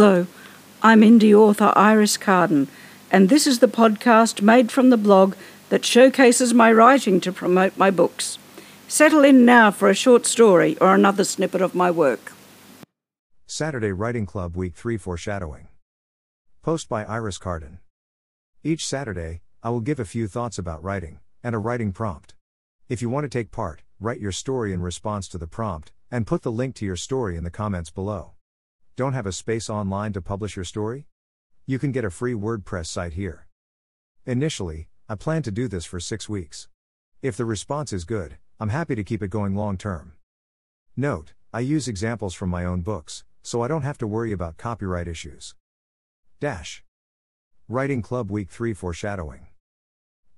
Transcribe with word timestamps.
Hello, 0.00 0.28
I'm 0.80 1.00
indie 1.00 1.34
author 1.34 1.72
Iris 1.74 2.16
Carden, 2.16 2.68
and 3.10 3.28
this 3.28 3.48
is 3.48 3.58
the 3.58 3.66
podcast 3.66 4.40
made 4.40 4.70
from 4.70 4.90
the 4.90 4.96
blog 4.96 5.34
that 5.70 5.84
showcases 5.84 6.54
my 6.54 6.72
writing 6.72 7.20
to 7.20 7.32
promote 7.32 7.76
my 7.76 7.90
books. 7.90 8.38
Settle 8.86 9.24
in 9.24 9.44
now 9.44 9.72
for 9.72 9.90
a 9.90 9.96
short 9.96 10.24
story 10.24 10.78
or 10.78 10.94
another 10.94 11.24
snippet 11.24 11.60
of 11.60 11.74
my 11.74 11.90
work. 11.90 12.32
Saturday 13.48 13.90
Writing 13.90 14.24
Club 14.24 14.54
Week 14.56 14.76
3 14.76 14.98
Foreshadowing. 14.98 15.66
Post 16.62 16.88
by 16.88 17.02
Iris 17.02 17.38
Carden. 17.38 17.80
Each 18.62 18.86
Saturday, 18.86 19.40
I 19.64 19.70
will 19.70 19.80
give 19.80 19.98
a 19.98 20.04
few 20.04 20.28
thoughts 20.28 20.58
about 20.58 20.84
writing, 20.84 21.18
and 21.42 21.56
a 21.56 21.58
writing 21.58 21.90
prompt. 21.90 22.36
If 22.88 23.02
you 23.02 23.10
want 23.10 23.24
to 23.24 23.28
take 23.28 23.50
part, 23.50 23.82
write 23.98 24.20
your 24.20 24.30
story 24.30 24.72
in 24.72 24.80
response 24.80 25.26
to 25.30 25.38
the 25.38 25.48
prompt, 25.48 25.90
and 26.08 26.24
put 26.24 26.42
the 26.42 26.52
link 26.52 26.76
to 26.76 26.86
your 26.86 26.94
story 26.94 27.36
in 27.36 27.42
the 27.42 27.50
comments 27.50 27.90
below. 27.90 28.34
Don't 28.98 29.12
have 29.12 29.26
a 29.26 29.32
space 29.32 29.70
online 29.70 30.12
to 30.14 30.20
publish 30.20 30.56
your 30.56 30.64
story? 30.64 31.06
You 31.66 31.78
can 31.78 31.92
get 31.92 32.04
a 32.04 32.10
free 32.10 32.32
WordPress 32.32 32.86
site 32.86 33.12
here. 33.12 33.46
Initially, 34.26 34.88
I 35.08 35.14
plan 35.14 35.42
to 35.42 35.52
do 35.52 35.68
this 35.68 35.84
for 35.84 36.00
six 36.00 36.28
weeks. 36.28 36.66
If 37.22 37.36
the 37.36 37.44
response 37.44 37.92
is 37.92 38.02
good, 38.02 38.38
I'm 38.58 38.70
happy 38.70 38.96
to 38.96 39.04
keep 39.04 39.22
it 39.22 39.30
going 39.30 39.54
long 39.54 39.78
term. 39.78 40.14
Note, 40.96 41.32
I 41.54 41.60
use 41.60 41.86
examples 41.86 42.34
from 42.34 42.50
my 42.50 42.64
own 42.64 42.80
books, 42.80 43.22
so 43.40 43.62
I 43.62 43.68
don't 43.68 43.82
have 43.82 43.98
to 43.98 44.06
worry 44.08 44.32
about 44.32 44.56
copyright 44.56 45.06
issues. 45.06 45.54
Dash. 46.40 46.82
Writing 47.68 48.02
Club 48.02 48.32
Week 48.32 48.50
3 48.50 48.74
Foreshadowing. 48.74 49.46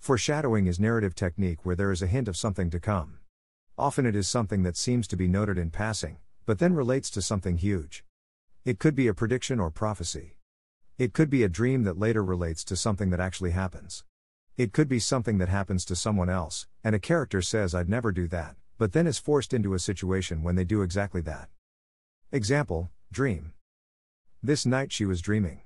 Foreshadowing 0.00 0.66
is 0.66 0.80
narrative 0.80 1.14
technique 1.14 1.64
where 1.64 1.76
there 1.76 1.92
is 1.92 2.02
a 2.02 2.08
hint 2.08 2.26
of 2.26 2.36
something 2.36 2.70
to 2.70 2.80
come. 2.80 3.18
Often 3.78 4.06
it 4.06 4.16
is 4.16 4.28
something 4.28 4.64
that 4.64 4.76
seems 4.76 5.06
to 5.06 5.16
be 5.16 5.28
noted 5.28 5.58
in 5.58 5.70
passing, 5.70 6.16
but 6.44 6.58
then 6.58 6.74
relates 6.74 7.08
to 7.10 7.22
something 7.22 7.58
huge. 7.58 8.02
It 8.68 8.78
could 8.78 8.94
be 8.94 9.06
a 9.06 9.14
prediction 9.14 9.60
or 9.60 9.70
prophecy. 9.70 10.36
It 10.98 11.14
could 11.14 11.30
be 11.30 11.42
a 11.42 11.48
dream 11.48 11.84
that 11.84 11.98
later 11.98 12.22
relates 12.22 12.62
to 12.64 12.76
something 12.76 13.08
that 13.08 13.18
actually 13.18 13.52
happens. 13.52 14.04
It 14.58 14.74
could 14.74 14.90
be 14.90 14.98
something 14.98 15.38
that 15.38 15.48
happens 15.48 15.86
to 15.86 15.96
someone 15.96 16.28
else, 16.28 16.66
and 16.84 16.94
a 16.94 16.98
character 16.98 17.40
says, 17.40 17.74
I'd 17.74 17.88
never 17.88 18.12
do 18.12 18.28
that, 18.28 18.56
but 18.76 18.92
then 18.92 19.06
is 19.06 19.18
forced 19.18 19.54
into 19.54 19.72
a 19.72 19.78
situation 19.78 20.42
when 20.42 20.54
they 20.54 20.64
do 20.64 20.82
exactly 20.82 21.22
that. 21.22 21.48
Example 22.30 22.90
Dream. 23.10 23.54
This 24.42 24.66
night 24.66 24.92
she 24.92 25.06
was 25.06 25.22
dreaming. 25.22 25.62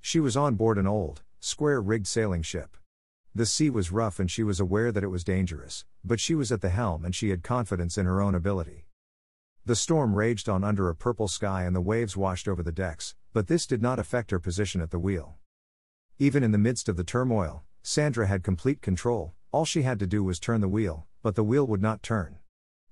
She 0.00 0.18
was 0.18 0.34
on 0.34 0.54
board 0.54 0.78
an 0.78 0.86
old, 0.86 1.20
square 1.40 1.82
rigged 1.82 2.06
sailing 2.06 2.40
ship. 2.40 2.78
The 3.34 3.44
sea 3.44 3.68
was 3.68 3.92
rough 3.92 4.18
and 4.18 4.30
she 4.30 4.42
was 4.42 4.60
aware 4.60 4.92
that 4.92 5.04
it 5.04 5.08
was 5.08 5.24
dangerous, 5.24 5.84
but 6.02 6.20
she 6.20 6.34
was 6.34 6.50
at 6.50 6.62
the 6.62 6.70
helm 6.70 7.04
and 7.04 7.14
she 7.14 7.28
had 7.28 7.42
confidence 7.42 7.98
in 7.98 8.06
her 8.06 8.22
own 8.22 8.34
ability. 8.34 8.83
The 9.66 9.74
storm 9.74 10.14
raged 10.14 10.46
on 10.46 10.62
under 10.62 10.90
a 10.90 10.94
purple 10.94 11.26
sky 11.26 11.62
and 11.62 11.74
the 11.74 11.80
waves 11.80 12.18
washed 12.18 12.48
over 12.48 12.62
the 12.62 12.70
decks, 12.70 13.14
but 13.32 13.46
this 13.46 13.66
did 13.66 13.80
not 13.80 13.98
affect 13.98 14.30
her 14.30 14.38
position 14.38 14.82
at 14.82 14.90
the 14.90 14.98
wheel. 14.98 15.36
Even 16.18 16.42
in 16.42 16.52
the 16.52 16.58
midst 16.58 16.86
of 16.86 16.98
the 16.98 17.02
turmoil, 17.04 17.64
Sandra 17.82 18.26
had 18.26 18.42
complete 18.42 18.82
control, 18.82 19.32
all 19.52 19.64
she 19.64 19.80
had 19.80 19.98
to 20.00 20.06
do 20.06 20.22
was 20.22 20.38
turn 20.38 20.60
the 20.60 20.68
wheel, 20.68 21.06
but 21.22 21.34
the 21.34 21.42
wheel 21.42 21.66
would 21.66 21.80
not 21.80 22.02
turn. 22.02 22.36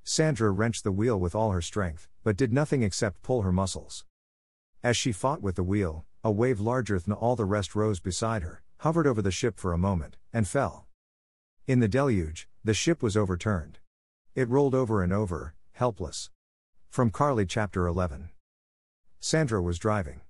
Sandra 0.02 0.50
wrenched 0.50 0.82
the 0.82 0.92
wheel 0.92 1.20
with 1.20 1.34
all 1.34 1.50
her 1.50 1.60
strength, 1.60 2.08
but 2.24 2.38
did 2.38 2.54
nothing 2.54 2.82
except 2.82 3.20
pull 3.20 3.42
her 3.42 3.52
muscles. 3.52 4.06
As 4.82 4.96
she 4.96 5.12
fought 5.12 5.42
with 5.42 5.56
the 5.56 5.62
wheel, 5.62 6.06
a 6.24 6.32
wave 6.32 6.58
larger 6.58 6.98
than 6.98 7.12
all 7.12 7.36
the 7.36 7.44
rest 7.44 7.74
rose 7.74 8.00
beside 8.00 8.42
her, 8.42 8.62
hovered 8.78 9.06
over 9.06 9.20
the 9.20 9.30
ship 9.30 9.58
for 9.60 9.74
a 9.74 9.78
moment, 9.78 10.16
and 10.32 10.48
fell. 10.48 10.86
In 11.66 11.80
the 11.80 11.86
deluge, 11.86 12.48
the 12.64 12.74
ship 12.74 13.02
was 13.02 13.16
overturned. 13.16 13.78
It 14.34 14.48
rolled 14.48 14.74
over 14.74 15.02
and 15.02 15.12
over, 15.12 15.54
helpless. 15.72 16.31
From 16.92 17.08
Carly 17.08 17.46
chapter 17.46 17.86
11. 17.86 18.28
Sandra 19.18 19.62
was 19.62 19.78
driving. 19.78 20.20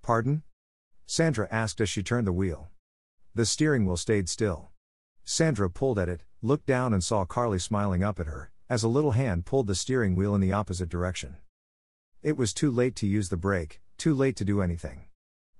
Pardon? 0.00 0.44
Sandra 1.06 1.48
asked 1.50 1.80
as 1.80 1.88
she 1.88 2.04
turned 2.04 2.24
the 2.24 2.32
wheel. 2.32 2.68
The 3.34 3.44
steering 3.44 3.84
wheel 3.84 3.96
stayed 3.96 4.28
still. 4.28 4.70
Sandra 5.24 5.68
pulled 5.68 5.98
at 5.98 6.08
it, 6.08 6.22
looked 6.40 6.66
down 6.66 6.94
and 6.94 7.02
saw 7.02 7.24
Carly 7.24 7.58
smiling 7.58 8.04
up 8.04 8.20
at 8.20 8.26
her, 8.26 8.52
as 8.70 8.84
a 8.84 8.88
little 8.88 9.10
hand 9.10 9.44
pulled 9.44 9.66
the 9.66 9.74
steering 9.74 10.14
wheel 10.14 10.36
in 10.36 10.40
the 10.40 10.52
opposite 10.52 10.88
direction. 10.88 11.38
It 12.22 12.36
was 12.36 12.54
too 12.54 12.70
late 12.70 12.94
to 12.94 13.08
use 13.08 13.28
the 13.28 13.36
brake, 13.36 13.80
too 13.98 14.14
late 14.14 14.36
to 14.36 14.44
do 14.44 14.62
anything. 14.62 15.06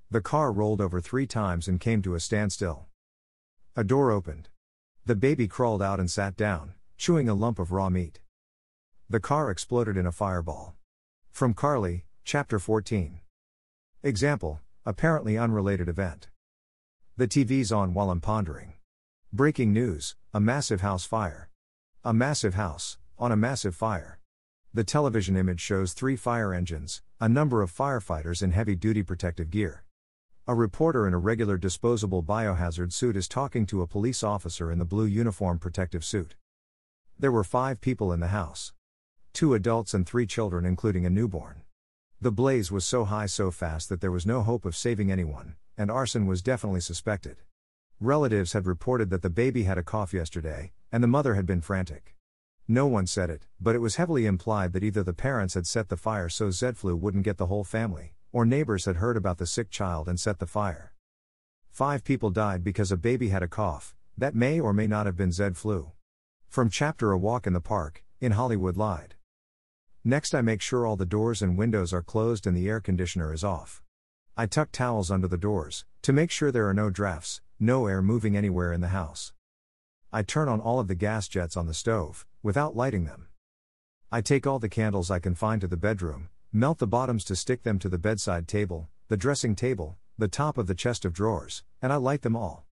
The 0.08 0.20
car 0.20 0.52
rolled 0.52 0.80
over 0.80 1.00
three 1.00 1.26
times 1.26 1.66
and 1.66 1.80
came 1.80 2.00
to 2.02 2.14
a 2.14 2.20
standstill. 2.20 2.86
A 3.74 3.82
door 3.82 4.12
opened. 4.12 4.50
The 5.04 5.16
baby 5.16 5.48
crawled 5.48 5.82
out 5.82 5.98
and 5.98 6.08
sat 6.08 6.36
down, 6.36 6.74
chewing 6.96 7.28
a 7.28 7.34
lump 7.34 7.58
of 7.58 7.72
raw 7.72 7.88
meat. 7.88 8.20
The 9.12 9.20
car 9.20 9.50
exploded 9.50 9.98
in 9.98 10.06
a 10.06 10.10
fireball. 10.10 10.74
From 11.30 11.52
Carly, 11.52 12.06
Chapter 12.24 12.58
14. 12.58 13.20
Example 14.02 14.60
Apparently 14.86 15.36
unrelated 15.36 15.86
event. 15.86 16.30
The 17.18 17.28
TV's 17.28 17.70
on 17.70 17.92
while 17.92 18.10
I'm 18.10 18.22
pondering. 18.22 18.72
Breaking 19.30 19.70
news 19.70 20.16
a 20.32 20.40
massive 20.40 20.80
house 20.80 21.04
fire. 21.04 21.50
A 22.02 22.14
massive 22.14 22.54
house, 22.54 22.96
on 23.18 23.30
a 23.30 23.36
massive 23.36 23.76
fire. 23.76 24.18
The 24.72 24.82
television 24.82 25.36
image 25.36 25.60
shows 25.60 25.92
three 25.92 26.16
fire 26.16 26.54
engines, 26.54 27.02
a 27.20 27.28
number 27.28 27.60
of 27.60 27.70
firefighters 27.70 28.42
in 28.42 28.52
heavy 28.52 28.76
duty 28.76 29.02
protective 29.02 29.50
gear. 29.50 29.84
A 30.48 30.54
reporter 30.54 31.06
in 31.06 31.12
a 31.12 31.18
regular 31.18 31.58
disposable 31.58 32.22
biohazard 32.22 32.94
suit 32.94 33.18
is 33.18 33.28
talking 33.28 33.66
to 33.66 33.82
a 33.82 33.86
police 33.86 34.22
officer 34.22 34.72
in 34.72 34.78
the 34.78 34.86
blue 34.86 35.04
uniform 35.04 35.58
protective 35.58 36.02
suit. 36.02 36.34
There 37.18 37.30
were 37.30 37.44
five 37.44 37.82
people 37.82 38.10
in 38.10 38.20
the 38.20 38.28
house 38.28 38.72
two 39.32 39.54
adults 39.54 39.94
and 39.94 40.06
three 40.06 40.26
children, 40.26 40.64
including 40.64 41.06
a 41.06 41.10
newborn. 41.10 41.62
The 42.20 42.30
blaze 42.30 42.70
was 42.70 42.84
so 42.84 43.04
high 43.04 43.26
so 43.26 43.50
fast 43.50 43.88
that 43.88 44.00
there 44.00 44.12
was 44.12 44.26
no 44.26 44.42
hope 44.42 44.64
of 44.64 44.76
saving 44.76 45.10
anyone, 45.10 45.56
and 45.76 45.90
arson 45.90 46.26
was 46.26 46.42
definitely 46.42 46.80
suspected. 46.80 47.38
Relatives 47.98 48.52
had 48.52 48.66
reported 48.66 49.10
that 49.10 49.22
the 49.22 49.30
baby 49.30 49.62
had 49.62 49.78
a 49.78 49.82
cough 49.82 50.12
yesterday, 50.12 50.72
and 50.90 51.02
the 51.02 51.08
mother 51.08 51.34
had 51.34 51.46
been 51.46 51.60
frantic. 51.60 52.14
No 52.68 52.86
one 52.86 53.06
said 53.06 53.30
it, 53.30 53.46
but 53.60 53.74
it 53.74 53.80
was 53.80 53.96
heavily 53.96 54.26
implied 54.26 54.72
that 54.72 54.84
either 54.84 55.02
the 55.02 55.12
parents 55.12 55.54
had 55.54 55.66
set 55.66 55.88
the 55.88 55.96
fire 55.96 56.28
so 56.28 56.50
Z 56.50 56.72
flu 56.72 56.94
wouldn't 56.94 57.24
get 57.24 57.38
the 57.38 57.46
whole 57.46 57.64
family, 57.64 58.14
or 58.32 58.44
neighbors 58.44 58.84
had 58.84 58.96
heard 58.96 59.16
about 59.16 59.38
the 59.38 59.46
sick 59.46 59.70
child 59.70 60.08
and 60.08 60.20
set 60.20 60.38
the 60.38 60.46
fire. 60.46 60.92
Five 61.70 62.04
people 62.04 62.30
died 62.30 62.62
because 62.62 62.92
a 62.92 62.96
baby 62.96 63.30
had 63.30 63.42
a 63.42 63.48
cough, 63.48 63.94
that 64.16 64.34
may 64.34 64.60
or 64.60 64.72
may 64.72 64.86
not 64.86 65.06
have 65.06 65.16
been 65.16 65.32
Z 65.32 65.50
flu. 65.54 65.92
From 66.48 66.68
chapter 66.68 67.12
A 67.12 67.18
Walk 67.18 67.46
in 67.46 67.52
the 67.52 67.60
Park, 67.60 68.04
in 68.20 68.32
Hollywood 68.32 68.76
lied. 68.76 69.14
Next, 70.04 70.34
I 70.34 70.40
make 70.40 70.60
sure 70.60 70.84
all 70.84 70.96
the 70.96 71.06
doors 71.06 71.42
and 71.42 71.56
windows 71.56 71.92
are 71.92 72.02
closed 72.02 72.44
and 72.44 72.56
the 72.56 72.68
air 72.68 72.80
conditioner 72.80 73.32
is 73.32 73.44
off. 73.44 73.82
I 74.36 74.46
tuck 74.46 74.72
towels 74.72 75.12
under 75.12 75.28
the 75.28 75.38
doors, 75.38 75.84
to 76.02 76.12
make 76.12 76.32
sure 76.32 76.50
there 76.50 76.68
are 76.68 76.74
no 76.74 76.90
drafts, 76.90 77.40
no 77.60 77.86
air 77.86 78.02
moving 78.02 78.36
anywhere 78.36 78.72
in 78.72 78.80
the 78.80 78.88
house. 78.88 79.32
I 80.12 80.22
turn 80.22 80.48
on 80.48 80.60
all 80.60 80.80
of 80.80 80.88
the 80.88 80.96
gas 80.96 81.28
jets 81.28 81.56
on 81.56 81.66
the 81.66 81.74
stove, 81.74 82.26
without 82.42 82.74
lighting 82.74 83.04
them. 83.04 83.28
I 84.10 84.22
take 84.22 84.44
all 84.44 84.58
the 84.58 84.68
candles 84.68 85.08
I 85.08 85.20
can 85.20 85.36
find 85.36 85.60
to 85.60 85.68
the 85.68 85.76
bedroom, 85.76 86.30
melt 86.52 86.78
the 86.78 86.86
bottoms 86.88 87.24
to 87.26 87.36
stick 87.36 87.62
them 87.62 87.78
to 87.78 87.88
the 87.88 87.96
bedside 87.96 88.48
table, 88.48 88.88
the 89.06 89.16
dressing 89.16 89.54
table, 89.54 89.98
the 90.18 90.26
top 90.26 90.58
of 90.58 90.66
the 90.66 90.74
chest 90.74 91.04
of 91.04 91.12
drawers, 91.12 91.62
and 91.80 91.92
I 91.92 91.96
light 91.96 92.22
them 92.22 92.34
all. 92.34 92.66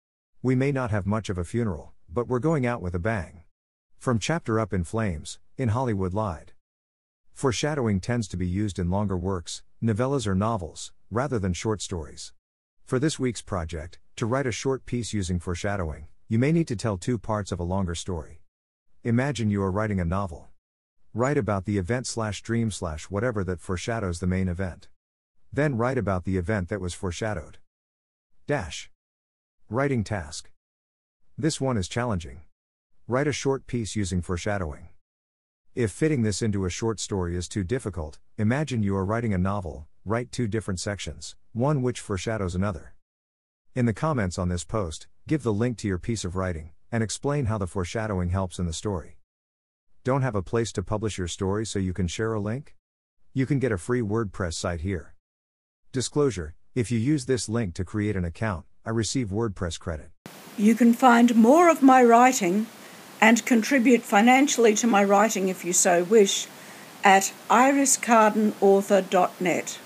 We 0.43 0.55
may 0.55 0.71
not 0.71 0.93
have 0.93 1.07
much 1.07 1.29
of 1.29 1.39
a 1.39 1.45
funeral, 1.45 1.93
but 2.09 2.29
we're 2.29 2.39
going 2.39 2.65
out 2.65 2.81
with 2.81 2.95
a 2.95 3.01
bang. 3.01 3.43
From 3.99 4.21
Chapter 4.21 4.61
Up 4.61 4.73
in 4.73 4.85
Flames, 4.85 5.41
in 5.59 5.71
Hollywood 5.71 6.15
Lied. 6.15 6.53
Foreshadowing 7.37 8.01
tends 8.01 8.29
to 8.29 8.39
be 8.39 8.47
used 8.47 8.79
in 8.79 8.89
longer 8.89 9.15
works, 9.15 9.63
novellas 9.83 10.27
or 10.27 10.35
novels, 10.35 10.95
rather 11.11 11.39
than 11.39 11.53
short 11.53 11.83
stories. 11.83 12.33
For 12.87 12.99
this 12.99 13.19
week's 13.19 13.43
project, 13.43 13.99
to 14.17 14.25
write 14.25 14.47
a 14.47 14.51
short 14.53 14.87
piece 14.87 15.13
using 15.13 15.39
foreshadowing, 15.39 16.07
you 16.29 16.39
may 16.39 16.51
need 16.51 16.67
to 16.69 16.77
tell 16.77 16.97
two 16.97 17.19
parts 17.19 17.53
of 17.53 17.61
a 17.61 17.63
longer 17.63 17.95
story. 17.95 18.41
Imagine 19.05 19.51
you 19.51 19.63
are 19.63 19.71
writing 19.71 20.01
a 20.01 20.05
novel. 20.07 20.49
Write 21.13 21.37
about 21.37 21.67
the 21.67 21.77
event 21.77 22.07
slash 22.07 22.41
dream 22.41 22.71
slash 22.71 23.11
whatever 23.11 23.45
that 23.45 23.61
foreshadows 23.61 24.21
the 24.21 24.27
main 24.27 24.49
event. 24.49 24.89
Then 25.53 25.77
write 25.77 25.99
about 25.99 26.25
the 26.25 26.39
event 26.39 26.71
that 26.71 26.81
was 26.81 26.95
foreshadowed. 26.95 27.59
Dash. 28.47 28.91
Writing 29.69 30.05
task. 30.05 30.51
This 31.37 31.61
one 31.61 31.77
is 31.77 31.87
challenging. 31.87 32.41
Write 33.07 33.29
a 33.29 33.33
short 33.33 33.67
piece 33.67 33.95
using 33.95 34.23
foreshadowing. 34.23 34.89
If 35.77 35.91
fitting 35.91 36.23
this 36.23 36.41
into 36.41 36.65
a 36.65 36.71
short 36.71 36.99
story 36.99 37.37
is 37.37 37.47
too 37.47 37.63
difficult, 37.63 38.19
imagine 38.39 38.83
you 38.83 38.97
are 38.97 39.05
writing 39.05 39.35
a 39.35 39.39
novel, 39.39 39.87
write 40.07 40.33
two 40.33 40.49
different 40.49 40.81
sections, 40.81 41.37
one 41.53 41.83
which 41.83 42.01
foreshadows 42.01 42.55
another. 42.55 42.95
In 43.75 43.85
the 43.85 43.93
comments 43.93 44.39
on 44.39 44.49
this 44.49 44.65
post, 44.65 45.07
give 45.29 45.43
the 45.43 45.53
link 45.53 45.77
to 45.77 45.87
your 45.87 45.99
piece 45.99 46.25
of 46.25 46.35
writing, 46.35 46.71
and 46.91 47.03
explain 47.03 47.45
how 47.45 47.59
the 47.59 47.67
foreshadowing 47.67 48.31
helps 48.31 48.59
in 48.59 48.65
the 48.65 48.73
story. 48.73 49.19
Don't 50.03 50.23
have 50.23 50.35
a 50.35 50.41
place 50.41 50.73
to 50.73 50.83
publish 50.83 51.19
your 51.19 51.29
story 51.29 51.67
so 51.67 51.79
you 51.79 51.93
can 51.93 52.09
share 52.09 52.33
a 52.33 52.41
link? 52.41 52.75
You 53.35 53.45
can 53.45 53.59
get 53.59 53.71
a 53.71 53.77
free 53.77 54.01
WordPress 54.01 54.55
site 54.55 54.81
here. 54.81 55.15
Disclosure 55.93 56.55
If 56.75 56.91
you 56.91 56.99
use 56.99 57.27
this 57.27 57.51
link 57.51 57.75
to 57.75 57.85
create 57.85 58.17
an 58.17 58.25
account, 58.25 58.65
I 58.87 58.91
receive 58.93 59.29
WordPress 59.29 59.79
credit. 59.79 60.09
You 60.57 60.75
can 60.75 60.95
find 60.95 61.37
more 61.37 61.69
of 61.69 61.83
my 61.83 62.03
writing 62.03 62.67
and 63.21 63.45
contribute 63.47 64.03
financially 64.03 64.75
to 64.75 64.87
my 64.87 65.03
writing 65.03 65.49
if 65.49 65.65
you 65.65 65.73
so 65.73 66.05
wish 66.05 66.47
at 67.03 67.33
iriscardenauthor.net. 67.51 69.79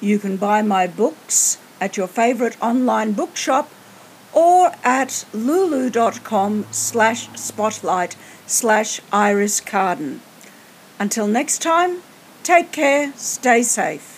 You 0.00 0.18
can 0.18 0.36
buy 0.36 0.62
my 0.62 0.86
books 0.86 1.58
at 1.80 1.96
your 1.96 2.08
favourite 2.08 2.60
online 2.62 3.12
bookshop 3.12 3.70
or 4.32 4.72
at 4.84 5.24
lulu.com 5.32 6.66
slash 6.70 7.28
spotlight 7.38 8.16
slash 8.46 9.00
iris 9.12 9.60
carden. 9.60 10.20
Until 10.98 11.26
next 11.26 11.62
time, 11.62 12.02
take 12.42 12.72
care, 12.72 13.12
stay 13.16 13.62
safe. 13.62 14.17